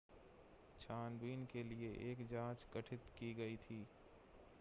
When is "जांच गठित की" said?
2.27-3.33